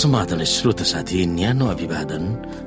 समाधान 0.00 0.44
श्रोत 0.44 0.80
साथी 0.82 1.24
न्यानो 1.26 1.66
अभिवादन। 1.66 2.24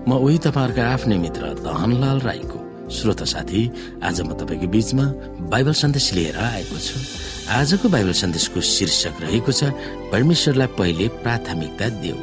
म 0.08 0.12
उही 0.22 0.38
तपाईँहरूका 0.46 0.84
आफ्नै 0.86 1.18
मित्र 1.18 1.44
दहनलाल 1.66 2.20
राईको। 2.22 2.60
श्रोत 2.94 3.24
साथी 3.26 3.62
आज 4.06 4.22
म 4.22 4.38
तपाईँको 4.38 4.68
बीचमा 4.70 5.06
बाइबल 5.50 5.74
सन्देश 5.74 6.14
लिएर 6.14 6.38
आएको 6.38 6.78
छु। 6.78 6.98
आजको 7.50 7.90
बाइबल 7.90 8.14
सन्देशको 8.14 8.62
शीर्षक 8.62 9.16
रहेको 9.26 9.52
छ 9.52 9.74
परमेश्वरलाई 10.14 10.68
पहिले 10.78 11.08
प्राथमिकता 11.26 11.90
देऊ। 12.06 12.20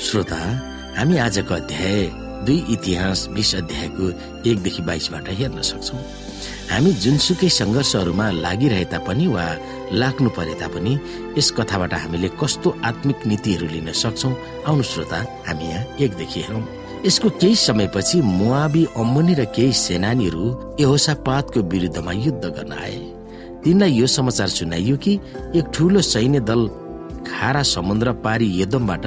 श्रोता 0.00 0.40
हामी 0.98 1.16
आजको 1.18 1.54
अध्याय 1.54 2.29
दुई 2.46 2.58
इतिहास 2.74 3.26
बिस 3.34 3.54
अध्यायको 3.54 4.04
एकदेखि 4.50 4.82
बाइसबाट 4.82 5.28
हेर्न 5.38 5.60
सक्छौ। 5.70 5.96
हामी 6.70 6.92
जुनसुकै 7.02 7.48
सङ्घर्षहरूमा 7.50 8.26
लागिरहे 8.44 8.84
तापनि 8.92 9.26
वा 9.26 9.46
लाग्नु 9.92 10.30
परे 10.36 10.54
तापनि 10.60 10.92
यस 11.38 11.50
कथाबाट 11.58 11.94
हामीले 11.94 12.28
कस्तो 12.40 12.68
आत्मिक 12.84 13.26
नीतिहरू 13.30 13.66
लिन 13.74 13.92
सक्छौ 13.92 14.30
आउनु 14.68 14.82
श्रोता 14.82 15.18
हामी 15.48 15.64
यहाँ 15.64 15.84
एकदेखि 16.00 16.40
हेरौँ। 16.40 16.62
यसको 17.06 17.28
केही 17.40 17.56
समयपछि 17.56 18.20
मुआबी 18.38 18.82
अम्मनी 19.02 19.34
र 19.34 19.44
केही 19.56 19.72
सेनानीहरू 19.84 20.44
यहोसा 20.80 21.14
पातको 21.26 21.60
विरुद्धमा 21.72 22.12
युद्ध 22.26 22.44
गर्न 22.56 22.72
आए। 22.72 22.98
तिनलाई 23.64 23.92
यो 23.92 24.06
समाचार 24.06 24.48
सुनाइयो 24.48 24.96
कि 24.96 25.12
एक 25.58 25.64
ठुलो 25.74 26.00
सैन्य 26.00 26.40
दल 26.48 26.62
खारा 27.28 27.62
समुद्र 27.74 28.12
पारी 28.24 28.48
यदमबाट 28.60 29.06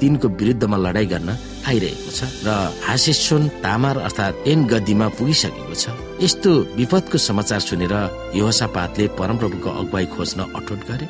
तिनको 0.00 0.28
विरुद्धमा 0.40 0.76
लडाई 0.76 1.06
गर्न 1.06 1.28
आइरहेको 1.62 2.10
छ 2.10 2.20
र 2.46 2.48
हासेसोन 2.86 3.42
तामार 3.62 3.96
अर्थात् 4.08 4.48
एन 4.50 4.66
गद्दीमा 4.66 5.06
पुगिसकेको 5.18 5.74
छ। 5.74 5.94
यस्तो 6.24 6.50
विपदको 6.78 7.18
समाचार 7.18 7.60
सुनेर 7.60 7.94
योहसा 8.34 8.66
पातले 8.76 9.06
परमप्रभुको 9.18 9.70
अगुवाई 9.70 10.06
खोज्न 10.14 10.40
अठोट 10.58 10.80
गरे। 10.90 11.06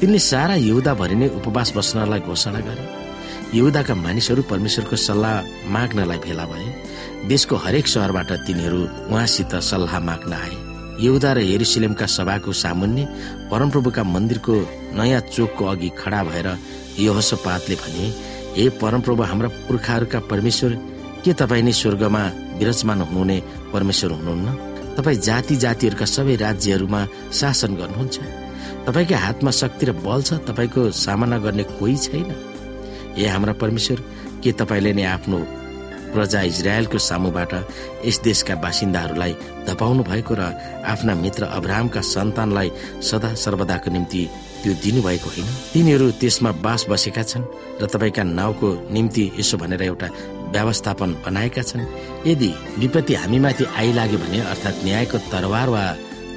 तिनले 0.00 0.18
सारा 0.18 0.54
यहुदा 0.58 0.92
भरि 0.98 1.14
नै 1.14 1.28
उपवास 1.38 1.68
बस्नलाई 1.76 2.20
घोषणा 2.26 2.60
गरे। 2.68 2.84
यहुदाका 3.54 3.94
मानिसहरू 3.94 4.42
परमेश्वरको 4.50 4.96
सल्लाह 4.98 5.70
माग्नलाई 5.70 6.18
भेला 6.26 6.44
भए। 6.50 6.66
देशको 7.30 7.54
हरेक 7.64 7.86
शहरबाट 7.86 8.30
तिनीहरू 8.46 8.80
उहाँसित 9.12 9.54
सल्लाह 9.70 9.94
माग्न 10.00 10.32
आए। 10.34 10.56
यहुदा 11.04 11.30
र 11.32 11.38
हेरुसिलेमका 11.38 12.06
सभाको 12.06 12.52
सामुन्ने 12.52 13.04
परमप्रभुका 13.50 14.02
मन्दिरको 14.04 14.54
नयाँ 14.98 15.20
चोकको 15.30 15.64
अघि 15.64 15.88
खडा 15.98 16.20
भएर 16.24 16.48
यहोसपातले 16.98 17.74
भने 17.82 18.04
हे 18.56 18.68
परमप्रभु 18.68 19.22
हाम्रा 19.22 19.48
पुर्खाहरूका 19.68 20.18
परमेश्वर 20.30 20.72
के 21.24 21.32
तपाईँ 21.32 21.62
नै 21.62 21.72
स्वर्गमा 21.72 22.22
विराजमान 22.58 23.00
हुनुहुने 23.00 23.36
परमेश्वर 23.72 24.10
हुनुहुन्न? 24.12 24.48
तपाईँ 24.96 25.18
जाति 25.18 25.56
जातिहरूका 25.56 26.04
सबै 26.04 26.36
राज्यहरूमा 26.36 27.00
शासन 27.32 27.74
गर्नुहुन्छ। 27.74 28.16
तपाईँकै 28.86 29.14
हातमा 29.14 29.50
शक्ति 29.50 29.86
र 29.86 29.92
बल 30.04 30.22
छ 30.22 30.32
तपाईँको 30.48 30.90
सामना 30.90 31.38
गर्ने 31.38 31.64
कोही 31.78 31.96
छैन। 31.96 32.28
हे 33.16 33.26
हाम्रा 33.26 33.52
परमेश्वर 33.52 33.98
के 34.44 34.52
तपाईँले 34.52 34.92
नै 34.92 35.04
आफ्नो 35.16 35.38
प्रजा 36.12 36.40
इजरायलको 36.50 36.98
सामुबाट 36.98 37.52
यस 38.04 38.20
देशका 38.20 38.54
बासिन्दाहरूलाई 38.64 39.32
धपाउनु 39.66 40.02
भएको 40.02 40.34
र 40.34 40.42
आफ्ना 40.84 41.14
मित्र 41.14 41.42
अब्राहमका 41.58 42.00
सन्तानलाई 42.00 42.70
सदा 43.00 43.34
सर्वदाको 43.34 43.90
निम्ति 43.90 44.22
त्यो 44.62 44.72
दिनुभएको 44.84 45.28
होइन। 45.30 45.48
तिनीहरू 45.72 46.10
त्यसमा 46.20 46.50
बास 46.64 46.86
बसेका 46.90 47.22
छन् 47.22 47.48
र 47.82 47.86
तपाईँका 47.86 48.22
नाउँको 48.22 48.68
निम्ति 48.92 49.24
यसो 49.38 49.56
भनेर 49.58 49.82
एउटा 49.82 50.08
व्यवस्थापन 50.54 51.10
बनाएका 51.26 51.62
छन्। 51.62 51.86
यदि 52.26 52.50
विपत्ति 52.78 53.14
हामीमाथि 53.14 53.64
आइलाग्यो 53.64 54.18
भने 54.18 54.40
अर्थात् 54.52 54.84
न्यायको 54.84 55.18
तरवार 55.32 55.68
वा 55.74 55.84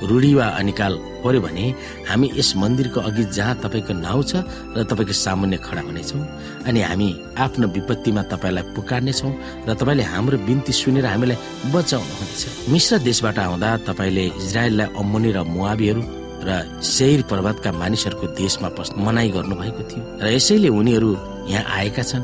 रूढी 0.09 0.34
वा 0.34 0.47
अनिकाल 0.59 0.94
पर्यो 1.25 1.41
भने 1.41 1.66
हामी 2.09 2.28
यस 2.38 2.50
मन्दिरको 2.62 3.00
अघि 3.09 3.24
जहाँ 3.34 3.56
तपाईँको 3.66 3.94
नाउँ 4.06 4.24
छ 4.30 4.46
र 4.78 4.84
तपाईँको 4.86 5.13
सामान्य 5.25 5.58
खडा 5.66 5.81
हुनेछौँ 5.90 6.22
अनि 6.69 6.80
हामी 6.81 7.09
आफ्नो 7.46 7.68
विपत्तिमा 7.75 8.22
तपाईँलाई 8.31 8.63
पुकार्नेछौँ 8.75 9.31
र 9.68 9.69
तपाईँले 9.74 10.03
हाम्रो 10.13 10.38
बिन्ती 10.46 10.74
सुनेर 10.74 11.06
हामीलाई 11.06 11.38
बचाउनुहुनेछ। 11.74 12.69
मिश्र 12.69 12.94
देशबाट 13.08 13.38
आउँदा 13.40 13.69
तपाईँले 13.90 14.25
इजरायललाई 14.38 14.88
अम्मुनी 15.02 15.30
र 15.34 15.40
मुआबीहरू 15.56 16.02
र 16.46 16.50
शैर 16.86 17.22
पर्वतका 17.30 17.72
मानिसहरूको 17.81 18.28
देशमा 18.38 18.69
मनाई 19.02 19.30
गर्नुभएको 19.36 19.81
थियो। 19.90 20.02
र 20.22 20.25
यसैले 20.38 20.69
उनीहरू 20.69 21.09
यहाँ 21.50 21.66
आएका 21.78 22.03
छन्। 22.06 22.24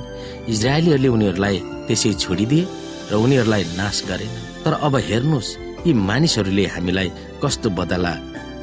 इजरायलीहरूले 0.53 1.09
उनीहरूलाई 1.15 1.57
त्यसै 1.87 2.13
छोडिदिए 2.21 2.67
र 3.11 3.13
उनीहरूलाई 3.17 3.63
नाश 3.81 3.97
गरेन 4.09 4.33
तर 4.63 4.73
अब 4.85 4.93
हेर्नुहोस् 5.09 5.57
यी 5.85 5.91
मानिसहरूले 6.09 6.65
हामीलाई 6.75 7.09
कस्तो 7.41 7.69
बदला 7.77 8.13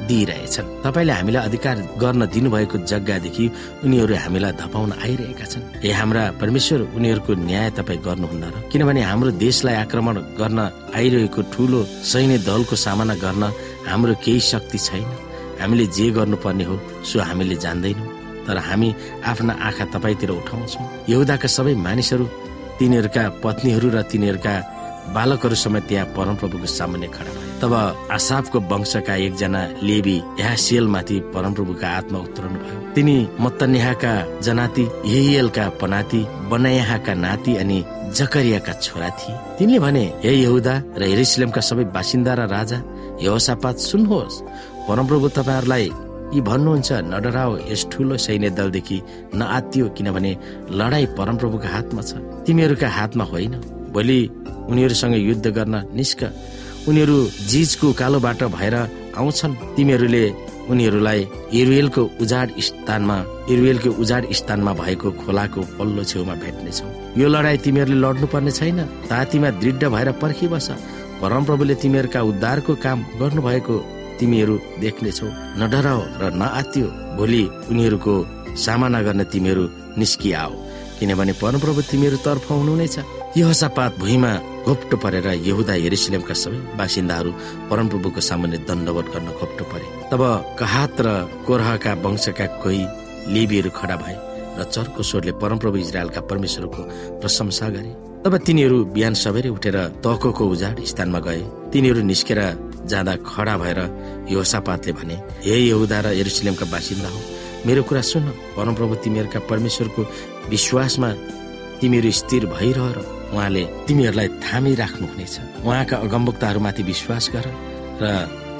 दिइरहेछन्। 0.07 0.67
तपाईँले 0.83 1.13
हामीलाई 1.13 1.43
अधिकार 1.47 1.77
गर्न 1.97 2.21
दिनुभएको 2.33 2.77
जग्गादेखि 2.91 3.45
उनीहरू 3.85 4.15
हामीलाई 4.15 4.51
धपाउन 4.61 4.91
आइरहेका 5.03 5.45
छन्। 5.45 5.63
हे 5.83 5.91
हाम्रा 5.91 6.23
परमेश्वर 6.41 6.79
उनीहरूको 6.97 7.33
न्याय 7.47 7.69
तपाईँ 7.77 7.99
गर्नुहुन्न 8.07 8.43
र 8.43 8.55
किनभने 8.71 9.01
हाम्रो 9.01 9.31
देशलाई 9.45 9.75
आक्रमण 9.83 10.15
गर्न 10.39 10.59
आइरहेको 10.95 11.41
ठुलो 11.53 11.79
सैन्य 11.83 12.37
दलको 12.47 12.75
सामना 12.75 13.15
गर्न 13.15 13.43
हाम्रो 13.89 14.13
केही 14.23 14.39
शक्ति 14.51 14.77
छैन। 14.77 15.07
हामीले 15.59 15.85
जे 15.91 16.09
गर्नुपर्ने 16.15 16.63
हो 16.63 16.75
सो 17.03 17.19
हामीले 17.19 17.55
जान्दैनौँ। 17.55 18.07
तर 18.47 18.57
हामी 18.57 18.89
आफ्ना 19.25 19.53
आँखा 19.61 19.85
तपाईँतिर 19.93 20.29
उठाउँछौँ। 20.31 20.85
यहुदाका 21.09 21.47
सबै 21.47 21.73
मानिसहरू 21.75 22.25
तिनीहरूका 22.79 23.23
पत्नीहरू 23.43 23.87
र 23.91 24.01
तिनीहरूका 24.01 24.53
बालकहरू 25.13 25.55
समेत 25.55 25.83
त्यहाँ 25.89 26.05
परमप्रभुको 26.17 26.65
सामान्य 26.69 27.07
खडा 27.07 27.31
भए 27.33 27.47
तब 27.61 27.73
आसाफको 28.11 28.59
वंशका 28.71 29.15
एकजना 29.15 29.61
लेबी 29.83 30.17
यहाँ 30.39 30.55
परमप्रभुका 31.33 31.87
आत्मा 31.89 32.19
उत्रनु 32.19 32.59
भयो। 32.59 32.77
तिनी 32.95 33.15
मत्तन्याका 33.39 34.13
जनाती 34.41 34.83
यहियलका 35.05 35.69
पनाती 35.81 36.21
बनायाका 36.49 37.13
नाति 37.13 37.55
अनि 37.57 37.79
जकरियाका 38.17 38.73
छोरा 38.73 39.09
थिए। 39.09 39.35
तिनले 39.57 39.79
भने 39.79 40.03
हे 40.23 40.33
यहुदा 40.35 40.75
र 40.97 41.01
हेरिसलेमका 41.03 41.61
सबै 41.61 41.83
बासिन्दा 41.95 42.33
र 42.33 42.47
राजा 42.47 42.77
यहोसापात 43.21 43.75
सुन्नुहोस्। 43.79 44.41
परमप्रभु 44.87 45.27
तपाईँहरूलाई 45.37 45.85
यी 46.33 46.41
भन्नुहुन्छ 46.41 46.89
नडराओ 47.11 47.57
यस 47.71 47.81
ठुलो 47.91 48.17
सैन्य 48.17 48.49
दलदेखि 48.57 48.97
नआत्तियो 49.35 49.85
किनभने 49.97 50.31
लडाई 50.71 51.05
परमप्रभुको 51.17 51.67
हातमा 51.67 52.01
छ। 52.01 52.11
तिमीहरूका 52.45 52.89
हातमा 52.89 53.23
होइन। 53.23 53.53
भोलि 53.93 54.19
उनीहरूसँग 54.69 55.15
युद्ध 55.15 55.47
गर्न 55.47 55.75
निस्क। 55.95 56.21
उनीहरू 56.87 57.17
जिजको 57.51 57.87
कालो 57.93 58.19
बाटो 58.19 58.47
भएर 58.49 58.75
आउँछन्। 59.17 59.53
तिमीहरूले 59.75 60.23
उनीहरूलाई 60.69 61.27
इरुएलको 61.53 62.01
उजाड 62.21 62.49
स्थानमा 62.59 63.17
इरुएलको 63.49 63.89
उजाड 64.01 64.23
स्थानमा 64.31 64.73
भएको 64.73 65.11
खोलाको 65.21 65.61
पल्लो 65.77 66.03
छेउमा 66.03 66.33
भेट्नेछौ। 66.43 66.85
यो 67.17 67.27
लडाई 67.27 67.57
तिमीहरूले 67.57 67.99
लड्नु 67.99 68.27
पर्ने 68.27 68.51
छैन। 68.51 68.79
तातीमा 69.09 69.49
दृढ 69.61 69.83
भएर 69.89 70.11
पर्खिबस। 70.21 70.69
परमप्रभुले 71.21 71.75
तिमीहरूका 71.75 72.21
उद्धारको 72.21 72.73
काम 72.75 72.99
गर्नुभएको 73.19 73.75
तिमीहरू 74.19 74.55
देख्नेछौ। 74.79 75.27
नडराओ 75.59 76.01
र 76.21 76.23
नआत्यो। 76.31 76.87
भोलि 77.17 77.43
उनीहरूको 77.69 78.13
सामना 78.55 79.01
गर्न 79.01 79.23
तिमीहरू 79.23 79.63
निस्किआओ। 79.97 80.53
किनभने 80.99 81.33
परमप्रभु 81.41 81.81
तिमीहरू 81.81 82.17
तर्फ 82.17 82.45
हुनुहुनेछ। 82.51 82.97
यहोसापात 83.37 83.97
भुइँमा 83.99 84.31
घोप्टो 84.65 84.97
परेर 84.97 85.27
यहुदा 85.45 85.73
हेरिसिलेमका 85.73 86.33
सबै 86.33 86.59
बासिन्दाहरू 86.77 87.31
परमप्रभुको 87.69 88.21
सामान्य 88.21 88.57
दण्डवट 88.65 89.05
गर्न 89.13 89.29
घोप्टो 89.37 89.63
परे। 89.69 89.85
तब 90.09 90.21
कहात 90.59 91.01
र 91.01 91.07
कोरहका 91.45 91.93
वंशका 92.03 92.45
कोही 92.57 92.81
लेबीहरू 93.33 93.69
खडा 93.69 93.95
भए 94.01 94.17
र 94.57 94.63
चर्को 94.65 95.03
स्वरले 95.03 95.31
परमप्रभु 95.37 95.77
इजरायलका 95.77 96.21
परमेश्वरको 96.25 96.81
प्रशंसा 97.21 97.67
गरे। 97.69 97.91
तब 98.25 98.33
तिनीहरू 98.45 98.77
बिहान 98.97 99.13
सबेरै 99.13 99.49
उठेर 99.49 99.77
तहको 100.01 100.43
उजाड 100.49 100.81
स्थानमा 100.91 101.19
गए। 101.21 101.41
तिनीहरू 101.71 102.01
निस्केर 102.01 102.41
जाँदा 102.89 103.13
खडा 103.29 103.55
भएर 103.61 103.79
योसापातले 104.33 104.91
भने 104.97 105.15
हे 105.45 105.55
यहुदा 105.69 105.99
र 106.01 106.07
एरुसलेमका 106.17 106.65
बासिन्दा 106.73 107.09
हो 107.13 107.19
मेरो 107.67 107.83
कुरा 107.85 108.01
सुन। 108.01 108.25
परमप्रभु 108.57 108.93
तिमीहरूका 109.05 109.39
परमेश्वरको 109.49 110.01
विश्वासमा 110.49 111.09
तिमीहरू 111.79 112.11
स्थिर 112.11 112.45
भइरह 112.57 112.87
उहाँले 113.33 113.63
तिमीहरूलाई 113.87 114.27
थामी 114.41 114.73
राख्नुहुनेछ। 114.75 115.35
उहाँका 115.65 115.95
अगमवक्ताहरूमाथि 116.05 116.83
विश्वास 116.83 117.25
गर 117.33 117.45
र 118.01 118.05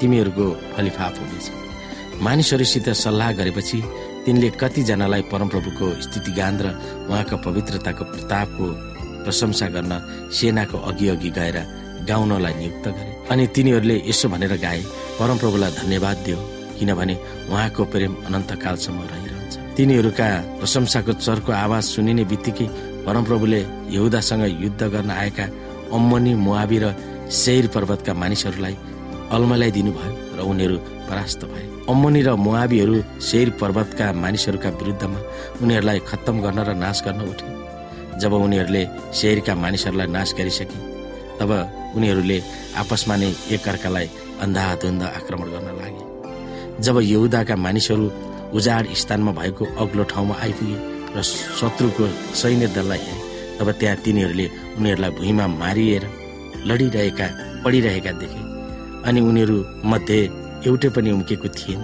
तिमीहरूको 0.00 0.46
फलिफाप 0.74 1.14
हुनेछ। 1.20 1.46
मानिसहरूसित 2.22 2.88
सल्लाह 2.94 3.30
गरेपछि 3.40 3.78
तिनले 4.24 4.48
कतिजनालाई 4.60 5.22
परमप्रभुको 5.32 5.86
स्थितिगान 6.06 6.54
र 6.60 6.66
उहाँको 7.08 7.36
पवित्रताको 7.46 8.04
प्रतापको 8.04 8.66
प्रशंसा 9.24 9.66
गर्न 9.74 9.92
सेनाको 10.32 10.78
अघि 10.90 11.06
अघि 11.14 11.30
गएर 11.38 11.56
गाउनलाई 12.08 12.54
नियुक्त 12.60 12.86
गरे। 12.88 13.12
अनि 13.32 13.44
तिनीहरूले 13.54 13.96
यसो 14.08 14.28
भनेर 14.28 14.54
गाए 14.64 14.80
परमप्रभुलाई 15.18 15.72
धन्यवाद 15.80 16.16
दियो 16.24 16.38
किनभने 16.78 17.14
उहाँको 17.50 17.82
प्रेम 17.92 18.12
अनन्तकालसम्म 18.28 19.00
रहिरहन्छ। 19.10 19.54
तिनीहरूका 19.76 20.28
प्रशंसाको 20.60 21.12
चरको 21.24 21.52
आवाज 21.64 21.84
सुनिने 21.84 22.24
बित्तिकै 22.24 22.66
परमप्रभुले 23.06 23.60
यहुदासँग 23.96 24.44
युद्ध 24.62 24.82
गर्न 24.94 25.10
आएका 25.10 25.44
अम्मनी 25.96 26.34
मुआबी 26.46 26.78
र 26.78 26.94
शैर 27.32 27.66
पर्वतका 27.74 28.12
मानिसहरूलाई 28.14 28.76
अल्मल्याइदिनु 29.34 29.92
भयो 29.92 30.12
र 30.36 30.40
उनीहरू 30.50 30.76
परास्त 31.08 31.44
भए। 31.50 31.64
अम्मनी 31.90 32.20
र 32.22 32.34
मुआबीहरू 32.46 32.96
शैर 33.28 33.50
पर्वतका 33.60 34.12
मानिसहरूका 34.22 34.70
विरुद्धमा 34.80 35.20
उनीहरूलाई 35.62 35.98
खत्तम 36.08 36.36
गर्न 36.44 36.58
र 36.68 36.74
नाश 36.84 37.02
गर्न 37.06 37.20
उठे। 37.30 37.48
जब 38.20 38.32
उनीहरूले 38.36 38.82
शहरका 39.14 39.54
मानिसहरूलाई 39.54 40.06
नाश 40.06 40.34
गरिसके 40.38 40.78
तब 41.38 41.50
उनीहरूले 41.96 42.38
आपसमा 42.76 43.16
नै 43.16 43.30
एकअर्कालाई 43.54 44.06
अन्धाधुन्द 44.44 45.02
आक्रमण 45.02 45.48
गर्न 45.54 45.68
लागे। 45.80 46.02
जब 46.84 46.96
यहुदाका 47.02 47.56
मानिसहरू 47.56 48.06
उजाड 48.58 48.84
स्थानमा 49.02 49.32
भएको 49.40 49.64
अग्लो 49.82 50.04
ठाउँमा 50.12 50.34
आइपुगे 50.42 50.78
र 51.16 51.22
शत्रुको 51.22 52.06
सैन्य 52.40 52.66
दललाई 52.76 52.98
हेरे 52.98 53.22
तब 53.58 53.70
त्यहाँ 53.80 53.96
तिनीहरूले 54.04 54.46
उनीहरूलाई 54.78 55.10
भुइँमा 55.18 55.46
मारिएर 55.62 56.04
लडिरहेका 56.68 57.26
पढिरहेका 57.64 58.12
देखे। 58.20 58.42
अनि 59.08 59.20
उनीहरू 59.20 59.56
मध्ये 59.84 60.20
एउटै 60.66 60.88
पनि 60.94 61.10
उम्केको 61.10 61.48
थिएन। 61.58 61.80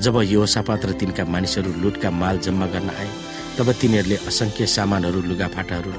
जब 0.00 0.16
योसापात 0.24 0.84
र 0.86 0.92
तिनका 1.00 1.24
मानिसहरू 1.24 1.70
लुटका 1.82 2.10
माल 2.10 2.38
जम्मा 2.44 2.66
गर्न 2.74 2.90
आए 2.90 3.10
तब 3.58 3.68
तिनीहरूले 3.80 4.16
असङ्ख्य 4.28 4.66
सामानहरू 4.66 5.20
लुगाफाटाहरू 5.30 5.92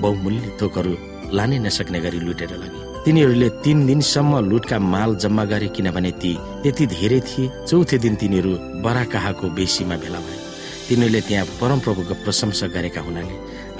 बहुमूल्य 0.00 0.56
थोकहरू 0.60 0.92
लानै 1.36 1.58
नसक्ने 1.66 2.00
गरी 2.00 2.20
लुटेर 2.26 2.52
लगे। 2.62 2.80
तिनीहरूले 3.04 3.48
तीन 3.64 3.86
दिनसम्म 3.86 4.32
लुटका 4.50 4.78
माल 4.78 5.10
जम्मा 5.22 5.44
गरे 5.52 5.68
किनभने 5.76 6.10
ती 6.22 6.32
त्यति 6.62 6.84
धेरै 6.94 7.20
थिए। 7.28 7.50
चौथो 7.68 7.96
दिन 7.98 8.14
तिनीहरू 8.22 8.52
बराकाहाको 8.84 9.46
बेसीमा 9.56 9.96
भेला 10.02 10.20
भए। 10.26 10.47
तिनीहरूले 10.88 11.20
त्यहाँ 11.28 11.46
परमप्रभुको 11.60 12.14
प्रशंसा 12.24 12.66
गरेका 12.74 13.00
हुनाले 13.04 13.34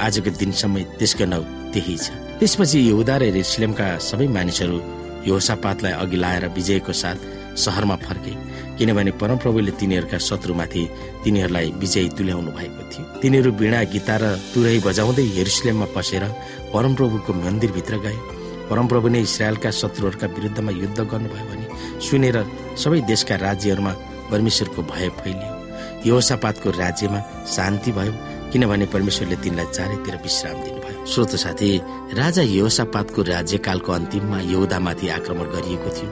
आजको 0.05 0.31
दिनसम्म 0.41 0.75
त्यसको 1.01 1.25
नाउँ 1.33 1.45
त्यही 1.73 1.97
छ। 1.97 2.07
त्यसपछि 2.39 2.79
यहुदा 2.89 3.15
र 3.17 3.23
रेसलेमका 3.35 3.87
सबै 3.99 4.27
मानिसहरू 4.37 4.79
योसापातलाई 5.27 5.93
अघि 6.03 6.17
लाएर 6.23 6.45
विजयको 6.55 6.93
साथ 6.93 7.19
सहरमा 7.59 7.97
फर्के 8.07 8.33
किनभने 8.79 9.11
परमप्रभुले 9.19 9.73
तिनीहरूका 9.81 10.19
शत्रुमाथि 10.29 10.83
तिनीहरूलाई 11.25 11.69
विजय 11.83 12.09
तुल्याउनु 12.17 12.51
भएको 12.55 12.83
थियो। 12.93 13.05
तिनीहरू 13.23 13.51
वीणा 13.59 13.83
गीता 13.91 14.17
र 14.23 14.25
तुरै 14.55 14.79
बजाउँदै 14.87 15.27
हेरुसलेममा 15.37 15.87
पसेर 15.97 16.25
परमप्रभुको 16.71 17.33
मन्दिरभित्र 17.35 17.95
गए। 18.05 18.19
परमप्रभु 18.71 19.09
नै 19.09 19.21
इसरायलका 19.27 19.71
शत्रुहरूका 19.81 20.27
विरुद्धमा 20.37 20.73
युद्ध 20.83 20.99
गर्नुभयो 21.03 21.45
भने 21.51 21.67
सुनेर 22.07 22.37
सबै 22.79 23.01
देशका 23.11 23.35
राज्यहरूमा 23.47 23.93
परमेश्वरको 24.31 24.81
भय 24.93 25.09
फैलियो। 25.19 25.58
योसापातको 26.07 26.71
राज्यमा 26.71 27.21
शान्ति 27.47 27.93
भयो 27.93 28.13
किनभने 28.53 28.87
परमेश्वरले 28.87 29.37
तिनलाई 29.37 29.67
चारैतिर 29.67 30.17
विश्राम 30.17 30.63
दिनुभयो। 30.63 31.07
श्रोत 31.07 31.31
साथी 31.37 31.81
राजा 32.15 32.43
योसापातको 32.43 33.23
राज्यकालको 33.23 33.93
अन्तिममा 33.93 34.41
यहुदामाथि 34.41 35.09
आक्रमण 35.09 35.45
गरिएको 35.45 35.91
थियो। 35.91 36.11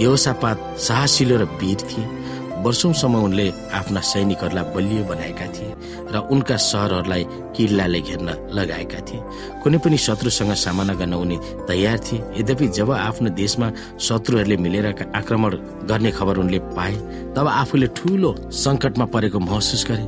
योसापात 0.00 0.76
साहसिलो 0.78 1.36
र 1.36 1.44
वीर 1.44 1.76
थिए। 1.76 2.17
वर्षौंसम्म 2.64 3.14
उनले 3.24 3.46
आफ्ना 3.78 4.00
सैनिकहरूलाई 4.02 4.64
बलियो 4.74 5.04
बनाएका 5.10 5.46
थिए 5.54 5.70
र 6.12 6.16
उनका 6.32 6.56
सहरहरूलाई 6.56 7.24
किल्लाले 7.56 8.00
घेर्न 8.00 8.28
लगाएका 8.58 9.00
थिए। 9.08 9.20
कुनै 9.62 9.78
पनि 9.78 9.96
शत्रुसँग 9.96 10.52
सामना 10.54 10.94
गर्न 11.00 11.14
उनी 11.14 11.36
तयार 11.68 11.98
थिए। 12.06 12.24
यद्यपि 12.38 12.66
जब 12.78 12.90
आफ्नो 12.92 13.30
देशमा 13.34 13.68
शत्रुहरूले 14.00 14.56
मिलेर 14.56 14.86
आक्रमण 15.14 15.52
गर्ने 15.86 16.10
खबर 16.18 16.36
उनले 16.42 16.58
पाए 16.74 16.94
तब 17.36 17.46
आफूले 17.62 17.86
ठूलो 17.96 18.34
संकटमा 18.64 19.04
परेको 19.14 19.38
महसुस 19.38 19.86
गरे। 19.90 20.04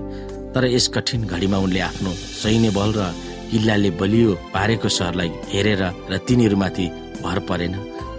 तर 0.54 0.64
यस 0.66 0.88
कठिन 0.94 1.24
घडीमा 1.30 1.58
उनले 1.58 1.80
आफ्नो 1.80 2.10
सैन्य 2.42 2.70
बल 2.74 2.90
र 2.98 3.12
किल्लाले 3.50 3.90
बलियो 4.00 4.34
पारेको 4.54 4.88
सहरलाई 4.88 5.30
हेरेर 5.52 5.82
र 6.10 6.18
तिनीहरूमाथि 6.26 6.86
भर 7.22 7.38
परेन। 7.48 7.74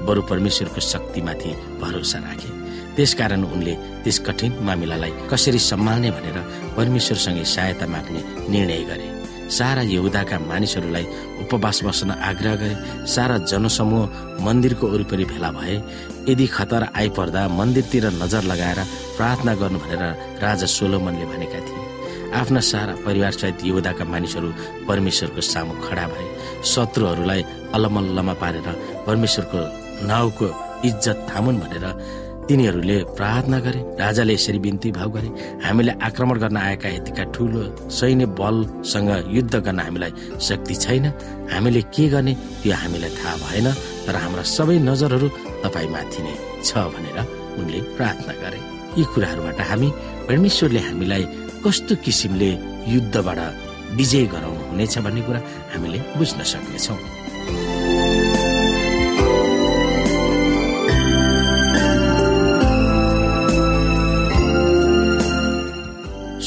बरु 0.08 0.22
परमेश्वरको 0.30 0.82
शक्तिमाथि 0.82 1.52
भरोसा 1.82 2.20
राखे। 2.20 2.61
त्यसकारण 2.96 3.44
उनले 3.44 3.74
त्यस 4.04 4.18
कठिन 4.28 4.52
मामिलालाई 4.68 5.12
कसरी 5.32 5.60
सम्हाल्ने 5.60 6.10
भनेर 6.12 6.38
परमेश्वरसँगै 6.78 7.46
सहायता 7.46 7.86
माग्ने 7.88 8.22
निर्णय 8.52 8.84
गरे। 8.90 9.08
सारा 9.52 9.82
यहुदाका 9.82 10.38
मानिसहरूलाई 10.40 11.06
उपवास 11.44 11.78
बस्न 11.84 12.12
आग्रह 12.30 12.56
गरे। 12.56 12.76
सारा 13.14 13.38
जनसमूह 13.52 14.04
मन्दिरको 14.46 14.88
वरिपरि 14.88 15.26
भेला 15.32 15.50
भए। 15.52 15.76
यदि 16.30 16.46
खतरा 16.48 16.88
आइपर्दा 16.96 17.42
मन्दिरतिर 17.60 18.06
नजर 18.22 18.44
लगाएर 18.52 18.80
प्रार्थना 19.18 19.54
गर्नु 19.62 19.80
भनेर 19.84 20.04
राजा 20.44 20.68
सोलोमनले 20.68 21.26
भनेका 21.32 21.60
थिए। 21.68 21.84
आफ्ना 22.40 22.60
सारा 22.72 22.94
परिवारसहित 23.06 23.66
यहुदाका 23.66 24.04
मानिसहरू 24.06 24.50
परमेश्वरको 24.88 25.42
सामु 25.44 25.74
खडा 25.84 26.06
भए। 26.08 26.28
शत्रुहरूलाई 26.72 27.42
अलमल्लमा 27.76 28.34
पारेर 28.42 28.68
परमेश्वरको 29.08 29.60
नाउँको 30.08 30.48
इज्जत 30.88 31.18
थामुन् 31.30 31.60
भनेर 31.60 31.86
तिनीहरूले 32.52 32.98
प्रार्थना 33.16 33.58
गरे 33.64 33.82
राजाले 33.96 34.34
यसरी 34.36 34.60
बिन्ती 34.60 34.90
भाव 34.92 35.10
गरे 35.16 35.30
हामीले 35.64 35.92
आक्रमण 36.08 36.38
गर्न 36.44 36.58
आएका 36.60 36.90
यतिका 36.90 37.24
ठुलो 37.32 37.64
सैन्य 37.98 38.26
बलसँग 38.40 39.10
युद्ध 39.36 39.56
गर्न 39.56 39.80
हामीलाई 39.80 40.12
शक्ति 40.48 40.76
छैन। 40.84 41.06
हामीले 41.48 41.82
के 41.96 42.06
गर्ने 42.12 42.34
त्यो 42.60 42.76
हामीलाई 42.82 43.12
थाहा 43.20 43.36
भएन 43.44 43.68
तर 44.06 44.16
हाम्रा 44.24 44.44
सबै 44.56 44.78
नजरहरू 44.84 45.28
तपाईँमाथि 45.64 46.22
नै 46.28 46.34
छ 46.68 46.70
भनेर 46.92 47.18
उनले 47.56 47.80
प्रार्थना 47.96 48.34
गरे। 48.44 48.60
यी 49.00 49.04
कुराहरूबाट 49.16 49.60
हामी 49.72 49.90
परमेश्वरले 50.28 50.82
हामीलाई 50.92 51.24
कस्तो 51.64 51.94
किसिमले 52.04 52.52
युद्धबाट 52.94 53.40
विजय 53.96 54.26
गराउनु 54.34 54.62
हुनेछ 54.72 54.96
भन्ने 55.08 55.22
कुरा 55.28 55.42
हामीले 55.72 56.00
बुझ्न 56.20 56.40
सक्नेछौँ। 56.52 57.00